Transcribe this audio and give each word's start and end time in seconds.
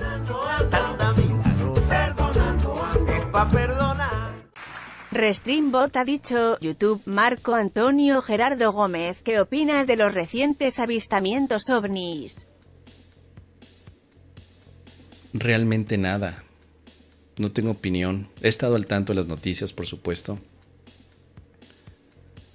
Tanta 0.00 1.14
perdonar. 3.50 4.40
Restreambot 5.12 5.96
ha 5.96 6.04
dicho, 6.04 6.58
YouTube, 6.60 7.02
Marco 7.04 7.54
Antonio 7.54 8.22
Gerardo 8.22 8.72
Gómez, 8.72 9.20
¿qué 9.22 9.40
opinas 9.40 9.86
de 9.86 9.96
los 9.96 10.14
recientes 10.14 10.78
avistamientos 10.78 11.68
ovnis? 11.68 12.46
Realmente 15.34 15.98
nada. 15.98 16.44
No 17.36 17.52
tengo 17.52 17.72
opinión. 17.72 18.28
He 18.40 18.48
estado 18.48 18.76
al 18.76 18.86
tanto 18.86 19.12
de 19.12 19.18
las 19.18 19.26
noticias, 19.26 19.72
por 19.72 19.86
supuesto. 19.86 20.38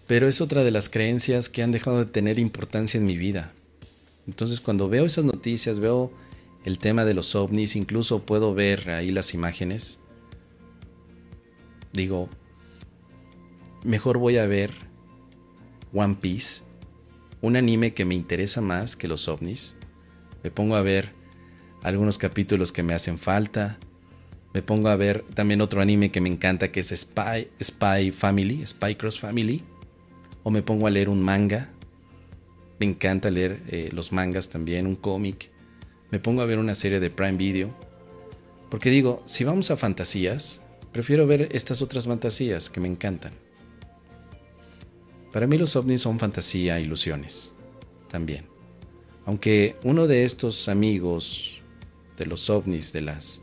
Pero 0.07 0.27
es 0.27 0.41
otra 0.41 0.63
de 0.63 0.71
las 0.71 0.89
creencias 0.89 1.49
que 1.49 1.61
han 1.61 1.71
dejado 1.71 1.99
de 1.99 2.05
tener 2.05 2.39
importancia 2.39 2.97
en 2.97 3.05
mi 3.05 3.17
vida. 3.17 3.51
Entonces 4.27 4.61
cuando 4.61 4.89
veo 4.89 5.05
esas 5.05 5.25
noticias, 5.25 5.79
veo 5.79 6.11
el 6.65 6.79
tema 6.79 7.05
de 7.05 7.13
los 7.13 7.35
ovnis, 7.35 7.75
incluso 7.75 8.25
puedo 8.25 8.53
ver 8.53 8.89
ahí 8.89 9.11
las 9.11 9.33
imágenes, 9.33 9.99
digo, 11.93 12.27
mejor 13.83 14.17
voy 14.17 14.37
a 14.37 14.45
ver 14.45 14.71
One 15.93 16.17
Piece, 16.19 16.63
un 17.41 17.55
anime 17.55 17.93
que 17.93 18.03
me 18.03 18.15
interesa 18.15 18.61
más 18.61 18.95
que 18.95 19.07
los 19.07 19.27
ovnis. 19.27 19.75
Me 20.43 20.51
pongo 20.51 20.75
a 20.75 20.81
ver 20.81 21.11
algunos 21.83 22.17
capítulos 22.17 22.71
que 22.71 22.83
me 22.83 22.93
hacen 22.93 23.17
falta. 23.17 23.77
Me 24.53 24.61
pongo 24.61 24.89
a 24.89 24.95
ver 24.95 25.23
también 25.33 25.61
otro 25.61 25.81
anime 25.81 26.11
que 26.11 26.21
me 26.21 26.29
encanta 26.29 26.71
que 26.71 26.79
es 26.79 26.89
Spy, 26.89 27.49
Spy 27.61 28.11
Family, 28.11 28.65
Spy 28.65 28.95
Cross 28.95 29.19
Family. 29.19 29.63
O 30.43 30.49
me 30.49 30.63
pongo 30.63 30.87
a 30.87 30.89
leer 30.89 31.09
un 31.09 31.21
manga. 31.21 31.69
Me 32.79 32.87
encanta 32.87 33.29
leer 33.29 33.61
eh, 33.67 33.89
los 33.93 34.11
mangas 34.11 34.49
también, 34.49 34.87
un 34.87 34.95
cómic. 34.95 35.51
Me 36.15 36.21
pongo 36.21 36.41
a 36.41 36.45
ver 36.45 36.59
una 36.59 36.75
serie 36.75 37.01
de 37.01 37.09
Prime 37.09 37.35
Video. 37.35 37.75
Porque 38.69 38.89
digo, 38.89 39.21
si 39.25 39.43
vamos 39.43 39.69
a 39.69 39.75
fantasías, 39.75 40.61
prefiero 40.93 41.27
ver 41.27 41.49
estas 41.51 41.81
otras 41.81 42.07
fantasías 42.07 42.69
que 42.69 42.79
me 42.79 42.87
encantan. 42.87 43.33
Para 45.33 45.45
mí 45.45 45.57
los 45.57 45.75
ovnis 45.75 45.99
son 45.99 46.17
fantasía, 46.17 46.79
ilusiones. 46.79 47.53
También. 48.09 48.45
Aunque 49.25 49.75
uno 49.83 50.07
de 50.07 50.23
estos 50.23 50.69
amigos 50.69 51.61
de 52.15 52.27
los 52.27 52.49
ovnis, 52.49 52.93
de 52.93 53.01
las 53.01 53.41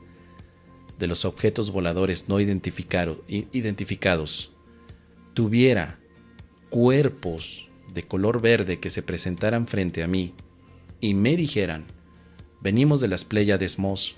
de 0.99 1.07
los 1.07 1.27
objetos 1.27 1.73
voladores 1.73 2.31
no 2.31 2.41
identificados, 2.41 4.51
tuviera 5.35 5.99
cuerpos 6.71 7.69
de 7.93 8.03
color 8.05 8.41
verde 8.41 8.81
que 8.81 8.89
se 8.89 9.03
presentaran 9.03 9.67
frente 9.67 10.03
a 10.03 10.07
mí 10.07 10.33
y 11.03 11.13
me 11.13 11.37
dijeran, 11.37 11.85
venimos 12.63 13.01
de 13.01 13.09
las 13.09 13.25
Pléyades 13.25 13.79
Mos 13.79 14.17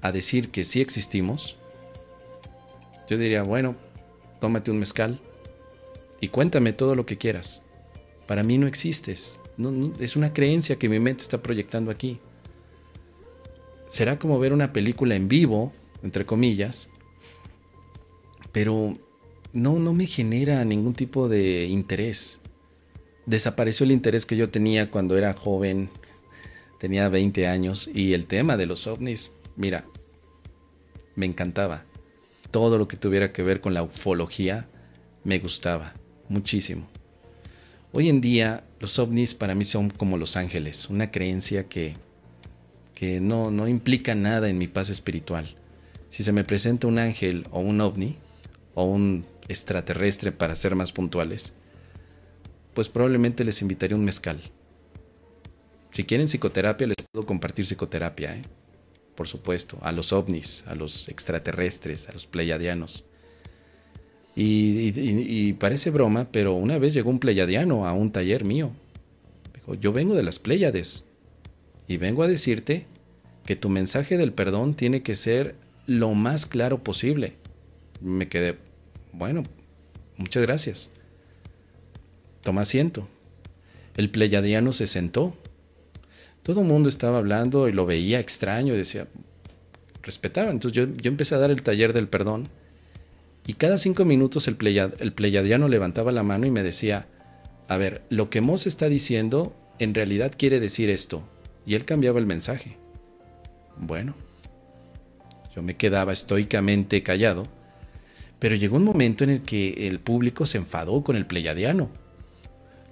a 0.00 0.12
decir 0.12 0.50
que 0.50 0.64
sí 0.64 0.80
existimos, 0.80 1.56
yo 3.08 3.18
diría, 3.18 3.42
bueno, 3.42 3.76
tómate 4.40 4.70
un 4.70 4.78
mezcal 4.78 5.20
y 6.20 6.28
cuéntame 6.28 6.72
todo 6.72 6.94
lo 6.94 7.06
que 7.06 7.18
quieras. 7.18 7.64
Para 8.26 8.42
mí 8.42 8.58
no 8.58 8.66
existes. 8.66 9.40
es 9.98 10.16
una 10.16 10.32
creencia 10.32 10.76
que 10.76 10.88
mi 10.88 11.00
mente 11.00 11.22
está 11.22 11.42
proyectando 11.42 11.90
aquí. 11.90 12.20
Será 13.86 14.18
como 14.18 14.38
ver 14.38 14.52
una 14.52 14.72
película 14.72 15.14
en 15.14 15.28
vivo, 15.28 15.72
entre 16.02 16.26
comillas, 16.26 16.90
pero 18.52 18.98
no, 19.52 19.78
no 19.78 19.94
me 19.94 20.06
genera 20.06 20.64
ningún 20.64 20.94
tipo 20.94 21.28
de 21.28 21.64
interés. 21.66 22.40
Desapareció 23.24 23.84
el 23.84 23.92
interés 23.92 24.26
que 24.26 24.36
yo 24.36 24.50
tenía 24.50 24.90
cuando 24.90 25.16
era 25.16 25.32
joven, 25.32 25.88
tenía 26.78 27.08
20 27.08 27.46
años, 27.46 27.88
y 27.92 28.14
el 28.14 28.26
tema 28.26 28.56
de 28.56 28.66
los 28.66 28.86
ovnis, 28.86 29.32
mira, 29.56 29.84
me 31.14 31.26
encantaba. 31.26 31.84
Todo 32.50 32.78
lo 32.78 32.88
que 32.88 32.96
tuviera 32.96 33.32
que 33.32 33.42
ver 33.42 33.60
con 33.60 33.74
la 33.74 33.82
ufología 33.82 34.68
me 35.24 35.38
gustaba 35.38 35.94
muchísimo. 36.28 36.88
Hoy 37.92 38.08
en 38.08 38.20
día 38.20 38.64
los 38.80 38.98
ovnis 38.98 39.34
para 39.34 39.54
mí 39.54 39.64
son 39.64 39.90
como 39.90 40.16
los 40.16 40.36
ángeles, 40.36 40.88
una 40.88 41.10
creencia 41.10 41.68
que, 41.68 41.96
que 42.94 43.20
no, 43.20 43.50
no 43.50 43.66
implica 43.66 44.14
nada 44.14 44.48
en 44.48 44.58
mi 44.58 44.68
paz 44.68 44.88
espiritual. 44.90 45.56
Si 46.08 46.22
se 46.22 46.32
me 46.32 46.44
presenta 46.44 46.86
un 46.86 46.98
ángel 46.98 47.46
o 47.50 47.60
un 47.60 47.80
ovni, 47.80 48.16
o 48.74 48.84
un 48.84 49.26
extraterrestre 49.48 50.30
para 50.30 50.54
ser 50.54 50.76
más 50.76 50.92
puntuales, 50.92 51.54
pues 52.74 52.88
probablemente 52.88 53.42
les 53.42 53.60
invitaría 53.60 53.96
un 53.96 54.04
mezcal. 54.04 54.40
Si 55.98 56.04
quieren 56.04 56.28
psicoterapia, 56.28 56.86
les 56.86 56.96
puedo 57.10 57.26
compartir 57.26 57.64
psicoterapia, 57.64 58.36
¿eh? 58.36 58.42
por 59.16 59.26
supuesto, 59.26 59.78
a 59.82 59.90
los 59.90 60.12
ovnis, 60.12 60.62
a 60.68 60.76
los 60.76 61.08
extraterrestres, 61.08 62.08
a 62.08 62.12
los 62.12 62.24
pleiadianos. 62.24 63.04
Y, 64.36 65.54
parece 65.54 65.90
broma, 65.90 66.28
pero 66.30 66.54
una 66.54 66.78
vez 66.78 66.94
llegó 66.94 67.10
un 67.10 67.18
pleiadiano 67.18 67.84
a 67.84 67.94
un 67.94 68.12
taller 68.12 68.44
mío. 68.44 68.70
Dijo, 69.52 69.74
yo 69.74 69.92
vengo 69.92 70.14
de 70.14 70.22
las 70.22 70.38
Pléyades 70.38 71.08
y 71.88 71.96
vengo 71.96 72.22
a 72.22 72.28
decirte 72.28 72.86
que 73.44 73.56
tu 73.56 73.68
mensaje 73.68 74.16
del 74.16 74.32
perdón 74.32 74.74
tiene 74.74 75.02
que 75.02 75.16
ser 75.16 75.56
lo 75.88 76.14
más 76.14 76.46
claro 76.46 76.84
posible. 76.84 77.32
Me 78.00 78.28
quedé, 78.28 78.56
bueno, 79.12 79.42
muchas 80.16 80.44
gracias. 80.44 80.92
Toma 82.44 82.60
asiento. 82.60 83.08
El 83.96 84.10
pleyadiano 84.10 84.72
se 84.72 84.86
sentó. 84.86 85.36
Todo 86.48 86.62
el 86.62 86.66
mundo 86.66 86.88
estaba 86.88 87.18
hablando 87.18 87.68
y 87.68 87.72
lo 87.72 87.84
veía 87.84 88.20
extraño 88.20 88.72
y 88.72 88.78
decía, 88.78 89.06
respetaba. 90.02 90.50
Entonces 90.50 90.74
yo, 90.74 90.96
yo 90.96 91.10
empecé 91.10 91.34
a 91.34 91.38
dar 91.38 91.50
el 91.50 91.60
taller 91.60 91.92
del 91.92 92.08
perdón 92.08 92.48
y 93.46 93.52
cada 93.52 93.76
cinco 93.76 94.06
minutos 94.06 94.48
el, 94.48 94.56
el 94.98 95.12
pleyadiano 95.12 95.68
levantaba 95.68 96.10
la 96.10 96.22
mano 96.22 96.46
y 96.46 96.50
me 96.50 96.62
decía, 96.62 97.06
a 97.68 97.76
ver, 97.76 98.00
lo 98.08 98.30
que 98.30 98.40
Moss 98.40 98.66
está 98.66 98.88
diciendo 98.88 99.54
en 99.78 99.92
realidad 99.92 100.32
quiere 100.34 100.58
decir 100.58 100.88
esto. 100.88 101.22
Y 101.66 101.74
él 101.74 101.84
cambiaba 101.84 102.18
el 102.18 102.24
mensaje. 102.24 102.78
Bueno, 103.76 104.14
yo 105.54 105.60
me 105.60 105.76
quedaba 105.76 106.14
estoicamente 106.14 107.02
callado, 107.02 107.46
pero 108.38 108.56
llegó 108.56 108.78
un 108.78 108.84
momento 108.84 109.22
en 109.22 109.28
el 109.28 109.42
que 109.42 109.86
el 109.86 110.00
público 110.00 110.46
se 110.46 110.56
enfadó 110.56 111.04
con 111.04 111.14
el 111.14 111.26
pleyadiano. 111.26 111.90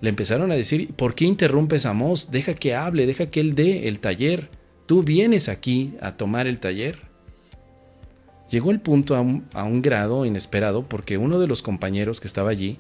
Le 0.01 0.11
empezaron 0.11 0.53
a 0.53 0.57
decir, 0.57 0.93
¿por 0.95 1.15
qué 1.15 1.25
interrumpes 1.25 1.87
a 1.87 1.93
Moss? 1.93 2.31
Deja 2.31 2.55
que 2.55 2.75
hable, 2.75 3.07
deja 3.07 3.27
que 3.31 3.41
él 3.41 3.55
dé 3.55 3.89
el 3.89 4.01
taller. 4.01 4.51
Tú 4.87 5.03
vienes 5.03 5.49
aquí 5.49 5.95
a 6.01 6.17
tomar 6.17 6.47
el 6.47 6.59
taller. 6.59 6.99
Llegó 8.51 8.71
el 8.71 8.81
punto 8.81 9.17
a 9.17 9.21
un, 9.21 9.83
grado 9.83 10.25
inesperado 10.25 10.85
porque 10.85 11.19
uno 11.19 11.41
de 11.41 11.49
los 11.49 11.63
compañeros 11.63 12.21
que 12.21 12.29
estaba 12.29 12.51
allí 12.51 12.79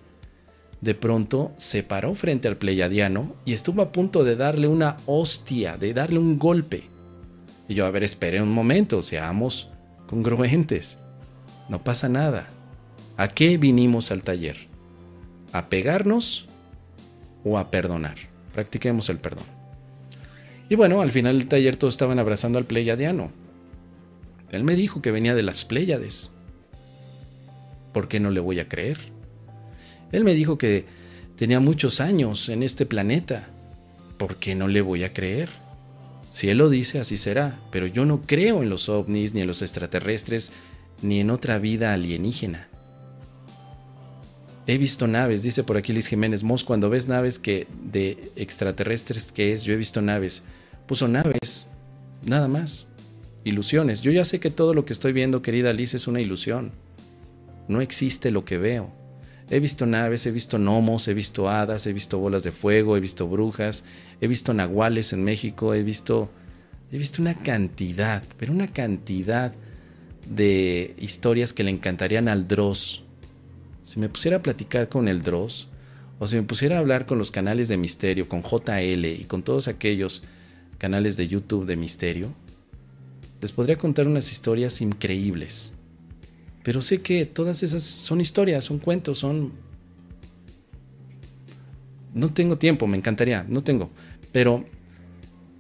de 0.81 0.94
pronto 0.94 1.53
se 1.56 1.82
paró 1.82 2.15
frente 2.15 2.47
al 2.47 2.59
pleyadiano 2.59 3.34
y 3.44 3.55
estuvo 3.55 3.82
a 3.82 3.91
punto 3.91 4.22
de 4.22 4.37
darle 4.37 4.69
una 4.69 4.99
hostia, 5.06 5.76
de 5.76 5.94
darle 5.94 6.19
un 6.19 6.38
golpe. 6.38 6.84
Y 7.66 7.75
yo, 7.75 7.87
a 7.87 7.91
ver, 7.91 8.05
espere 8.05 8.41
un 8.41 8.53
momento, 8.53 9.03
seamos 9.03 9.69
congruentes. 10.06 10.99
No 11.69 11.82
pasa 11.82 12.09
nada. 12.09 12.49
¿A 13.16 13.28
qué 13.28 13.56
vinimos 13.56 14.12
al 14.12 14.22
taller? 14.22 14.59
¿A 15.53 15.69
pegarnos 15.69 16.46
o 17.47 17.59
a 17.59 17.71
perdonar? 17.71 18.17
Practiquemos 18.53 19.09
el 19.09 19.19
perdón. 19.19 19.45
Y 20.69 20.75
bueno, 20.75 21.01
al 21.01 21.12
final 21.12 21.39
del 21.39 21.49
taller 21.49 21.77
todos 21.77 21.95
estaban 21.95 22.19
abrazando 22.19 22.59
al 22.59 22.67
pleyadiano. 22.67 23.31
Él 24.51 24.65
me 24.65 24.75
dijo 24.75 25.01
que 25.01 25.12
venía 25.12 25.34
de 25.37 25.45
las 25.45 25.65
Pléyades. 25.65 26.33
¿Por 27.93 28.09
qué 28.09 28.19
no 28.19 28.31
le 28.31 28.41
voy 28.41 28.59
a 28.59 28.69
creer? 28.69 28.99
Él 30.11 30.25
me 30.25 30.35
dijo 30.35 30.59
que 30.59 30.85
tenía 31.37 31.61
muchos 31.61 32.01
años 32.01 32.49
en 32.49 32.65
este 32.65 32.85
planeta. 32.85 33.49
¿Por 34.19 34.37
qué 34.37 34.55
no 34.56 34.67
le 34.67 34.81
voy 34.81 35.05
a 35.05 35.12
creer? 35.12 35.49
Si 36.31 36.49
él 36.49 36.59
lo 36.59 36.69
dice, 36.69 36.99
así 36.99 37.17
será, 37.17 37.61
pero 37.71 37.87
yo 37.87 38.05
no 38.05 38.23
creo 38.23 38.62
en 38.62 38.70
los 38.70 38.88
ovnis, 38.88 39.35
ni 39.35 39.43
en 39.43 39.47
los 39.47 39.62
extraterrestres, 39.62 40.50
ni 41.00 41.20
en 41.20 41.31
otra 41.31 41.59
vida 41.59 41.93
alienígena. 41.93 42.69
He 44.67 44.79
visto 44.79 45.07
naves, 45.07 45.43
dice 45.43 45.63
por 45.63 45.77
aquí 45.77 45.93
Liz 45.93 46.09
Jiménez 46.09 46.43
Mos, 46.43 46.65
cuando 46.65 46.91
ves 46.91 47.07
naves 47.07 47.39
que 47.39 47.69
de 47.85 48.31
extraterrestres 48.35 49.31
que 49.31 49.53
es, 49.53 49.63
yo 49.63 49.73
he 49.73 49.77
visto 49.77 50.03
naves. 50.03 50.43
Puso 50.87 51.07
naves, 51.07 51.69
nada 52.25 52.49
más 52.49 52.87
ilusiones. 53.47 54.01
Yo 54.01 54.11
ya 54.11 54.25
sé 54.25 54.41
que 54.41 54.51
todo 54.51 54.75
lo 54.75 54.85
que 54.85 54.93
estoy 54.93 55.13
viendo, 55.13 55.41
querida 55.41 55.73
Liz, 55.73 55.95
es 55.95 56.09
una 56.09 56.21
ilusión. 56.21 56.73
No 57.69 57.81
existe 57.81 58.33
lo 58.33 58.45
que 58.45 58.59
veo. 58.59 58.91
He 59.49 59.61
visto 59.61 59.87
naves, 59.87 60.27
he 60.27 60.33
visto 60.33 60.59
gnomos, 60.59 61.07
he 61.07 61.15
visto 61.15 61.49
hadas, 61.49 61.87
he 61.87 61.93
visto 61.93 62.19
bolas 62.19 62.43
de 62.43 62.51
fuego, 62.51 62.97
he 62.97 63.01
visto 63.01 63.29
brujas, 63.29 63.85
he 64.21 64.27
visto 64.27 64.53
nahuales 64.53 65.13
en 65.13 65.23
México, 65.23 65.73
he 65.73 65.85
visto, 65.85 66.29
he 66.91 66.99
visto 66.99 67.23
una 67.23 67.35
cantidad, 67.35 68.25
pero 68.37 68.53
una 68.53 68.67
cantidad 68.67 69.53
de 70.29 70.97
historias 70.99 71.53
que 71.53 71.63
le 71.63 71.71
encantarían 71.71 72.27
al 72.27 72.49
Dross. 72.49 73.05
Si 73.87 74.00
me 74.00 74.09
pusiera 74.09 74.38
a 74.38 74.41
platicar 74.41 74.88
con 74.88 75.06
el 75.06 75.23
Dross, 75.23 75.69
o 76.19 76.27
si 76.27 76.35
me 76.35 76.43
pusiera 76.43 76.75
a 76.77 76.81
hablar 76.81 77.06
con 77.06 77.19
los 77.19 77.31
canales 77.31 77.69
de 77.69 77.77
misterio, 77.77 78.29
con 78.29 78.43
JL 78.43 79.05
y 79.05 79.27
con 79.29 79.44
todos 79.44 79.69
aquellos 79.69 80.25
canales 80.77 81.17
de 81.17 81.29
YouTube 81.29 81.67
de 81.67 81.77
misterio, 81.77 82.35
Les 83.41 83.53
podría 83.53 83.77
contar 83.77 84.09
unas 84.09 84.33
historias 84.33 84.81
increíbles. 84.81 85.75
Pero 86.65 86.83
sé 86.83 87.00
que 87.00 87.27
todas 87.27 87.62
esas 87.62 87.85
son 87.85 88.21
historias, 88.21 88.65
son 88.65 88.81
cuentos, 88.81 89.19
son... 89.19 89.53
No 92.12 92.32
tengo 92.32 92.59
tiempo, 92.59 92.89
me 92.89 92.97
encantaría, 92.97 93.47
no 93.49 93.62
tengo. 93.62 93.91
Pero 94.32 94.65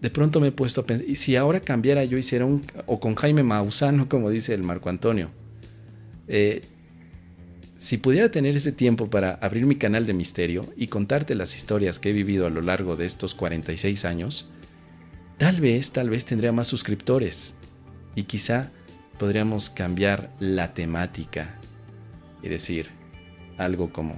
de 0.00 0.10
pronto 0.10 0.40
me 0.40 0.48
he 0.48 0.52
puesto 0.52 0.80
a 0.80 0.84
pensar, 0.86 1.08
y 1.08 1.14
si 1.14 1.36
ahora 1.36 1.60
cambiara 1.60 2.02
yo 2.02 2.18
hiciera 2.18 2.44
un, 2.44 2.64
o 2.86 2.98
con 2.98 3.14
Jaime 3.14 3.44
Mausano, 3.44 4.08
como 4.08 4.30
dice 4.30 4.52
el 4.52 4.64
Marco 4.64 4.88
Antonio, 4.88 5.30
eh, 6.26 6.62
si 7.76 7.98
pudiera 7.98 8.30
tener 8.30 8.56
ese 8.56 8.72
tiempo 8.72 9.08
para 9.10 9.34
abrir 9.34 9.66
mi 9.66 9.76
canal 9.76 10.06
de 10.06 10.14
misterio 10.14 10.66
y 10.76 10.86
contarte 10.86 11.34
las 11.34 11.54
historias 11.54 11.98
que 11.98 12.10
he 12.10 12.12
vivido 12.12 12.46
a 12.46 12.50
lo 12.50 12.62
largo 12.62 12.96
de 12.96 13.06
estos 13.06 13.34
46 13.34 14.04
años, 14.04 14.48
tal 15.38 15.60
vez, 15.60 15.90
tal 15.90 16.10
vez 16.10 16.24
tendría 16.24 16.52
más 16.52 16.66
suscriptores 16.66 17.56
y 18.14 18.24
quizá 18.24 18.70
podríamos 19.18 19.70
cambiar 19.70 20.30
la 20.40 20.74
temática 20.74 21.58
y 22.42 22.48
decir 22.48 22.88
algo 23.58 23.92
como, 23.92 24.16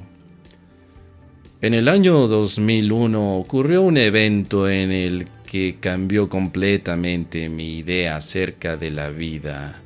en 1.61 1.75
el 1.75 1.88
año 1.88 2.28
2001 2.28 3.37
ocurrió 3.37 3.82
un 3.82 3.96
evento 3.96 4.70
en 4.70 4.93
el 4.93 5.26
que 5.44 5.78
cambió 5.81 6.28
completamente 6.28 7.49
mi 7.49 7.78
idea 7.78 8.16
acerca 8.16 8.76
de 8.76 8.93
la 8.93 9.11
vida. 9.11 9.82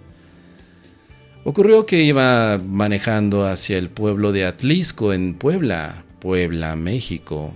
Ocurrió 1.44 1.87
que 1.87 2.05
iba 2.05 2.59
manejando 2.59 3.44
hacia 3.44 3.77
el 3.77 3.91
pueblo 3.91 4.31
de 4.31 4.44
Atlisco 4.44 5.12
en 5.12 5.35
Puebla, 5.35 6.05
Puebla, 6.21 6.77
México, 6.77 7.53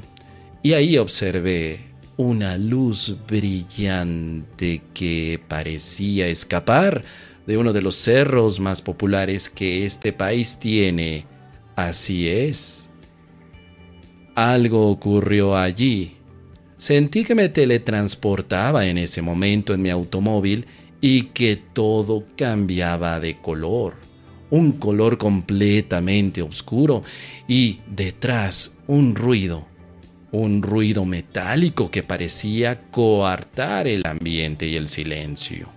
y 0.63 0.73
ahí 0.73 0.99
observé 0.99 1.81
una 2.17 2.59
luz 2.59 3.17
brillante 3.29 4.83
que 4.93 5.41
parecía 5.47 6.27
escapar 6.27 7.05
de 7.47 7.59
uno 7.59 7.73
de 7.73 7.83
los 7.83 7.95
cerros 7.95 8.59
más 8.59 8.83
populares 8.83 9.49
que 9.49 9.85
este 9.85 10.13
país 10.13 10.59
tiene. 10.59 11.25
Así 11.77 12.29
es. 12.29 12.91
Algo 14.35 14.91
ocurrió 14.91 15.57
allí. 15.57 16.17
Sentí 16.77 17.23
que 17.23 17.37
me 17.37 17.49
teletransportaba 17.49 18.87
en 18.87 18.99
ese 18.99 19.23
momento 19.23 19.73
en 19.73 19.83
mi 19.83 19.91
automóvil 19.91 20.67
y 21.01 21.25
que 21.25 21.57
todo 21.57 22.25
cambiaba 22.37 23.21
de 23.21 23.39
color, 23.39 23.95
un 24.51 24.73
color 24.73 25.19
completamente 25.19 26.43
oscuro 26.43 27.03
y 27.47 27.81
detrás 27.87 28.73
un 28.87 29.15
ruido, 29.15 29.67
un 30.33 30.63
ruido 30.63 31.05
metálico 31.05 31.91
que 31.91 32.03
parecía 32.03 32.83
coartar 32.91 33.87
el 33.87 34.07
ambiente 34.07 34.67
y 34.67 34.77
el 34.77 34.89
silencio. 34.89 35.69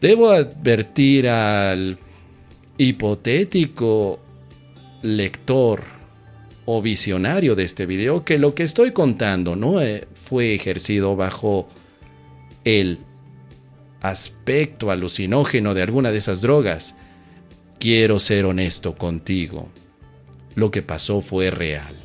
Debo 0.00 0.30
advertir 0.30 1.28
al 1.28 1.98
hipotético 2.76 4.20
lector 5.02 5.82
o 6.66 6.80
visionario 6.82 7.54
de 7.54 7.64
este 7.64 7.86
video 7.86 8.24
que 8.24 8.38
lo 8.38 8.54
que 8.54 8.62
estoy 8.62 8.92
contando 8.92 9.54
no 9.54 9.80
eh, 9.80 10.06
fue 10.14 10.54
ejercido 10.54 11.14
bajo 11.14 11.68
el 12.64 12.98
aspecto 14.04 14.90
alucinógeno 14.90 15.72
de 15.72 15.80
alguna 15.80 16.12
de 16.12 16.18
esas 16.18 16.42
drogas. 16.42 16.94
Quiero 17.78 18.18
ser 18.18 18.44
honesto 18.44 18.94
contigo. 18.94 19.70
Lo 20.54 20.70
que 20.70 20.82
pasó 20.82 21.22
fue 21.22 21.50
real. 21.50 21.96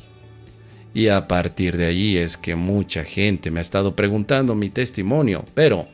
Y 0.94 1.08
a 1.08 1.28
partir 1.28 1.76
de 1.76 1.84
allí 1.86 2.16
es 2.16 2.38
que 2.38 2.54
mucha 2.54 3.04
gente 3.04 3.50
me 3.50 3.60
ha 3.60 3.62
estado 3.62 3.94
preguntando 3.94 4.54
mi 4.54 4.70
testimonio, 4.70 5.44
pero 5.52 5.88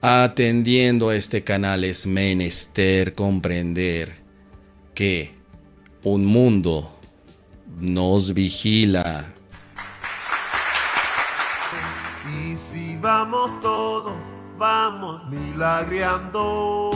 atendiendo 0.00 1.10
a 1.10 1.16
este 1.16 1.44
canal 1.44 1.84
es 1.84 2.06
menester 2.06 3.14
comprender 3.14 4.16
que 4.94 5.32
un 6.02 6.24
mundo 6.24 6.98
nos 7.78 8.32
vigila. 8.32 9.34
Y 12.26 12.56
si 12.56 12.96
vamos 12.96 13.60
todos 13.60 14.36
vamos 14.56 15.24
milagreando. 15.28 16.90